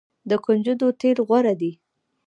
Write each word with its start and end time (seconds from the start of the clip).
د 0.29 0.31
کنجدو 0.45 0.87
تیل 1.01 1.17
غوره 1.27 1.53
دي. 1.61 1.71